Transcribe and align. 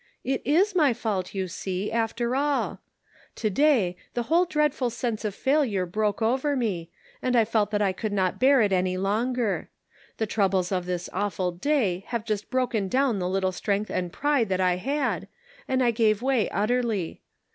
It 0.23 0.41
is 0.43 0.73
my 0.73 0.93
fault, 0.95 1.35
you 1.35 1.47
see, 1.47 1.91
after 1.91 2.35
all 2.35 2.81
To 3.35 3.51
day, 3.51 3.95
the 4.15 4.23
whole 4.23 4.45
dreadful 4.45 4.89
sense 4.89 5.23
of 5.23 5.35
fail 5.35 5.63
ure 5.63 5.85
broke 5.85 6.23
over 6.23 6.55
me, 6.55 6.89
and 7.21 7.35
I 7.35 7.45
felt 7.45 7.69
that 7.69 7.83
I 7.83 7.91
could 7.93 8.11
not 8.11 8.21
An 8.21 8.27
Open 8.27 8.39
Door. 8.39 8.49
299 8.49 8.57
bear 8.57 8.79
it 8.79 8.79
any 8.79 8.97
longer; 8.97 9.69
the 10.17 10.25
troubles 10.25 10.71
of 10.71 10.87
this 10.87 11.07
awful 11.13 11.51
day 11.51 12.03
have 12.07 12.25
just 12.25 12.49
broken 12.49 12.87
down 12.87 13.19
the 13.19 13.29
little 13.29 13.51
strength 13.51 13.91
and 13.91 14.11
pride 14.11 14.49
that 14.49 14.59
I 14.59 14.77
had, 14.77 15.27
and 15.67 15.83
I 15.83 15.91
gave 15.91 16.23
way 16.23 16.49
utterly. 16.49 17.21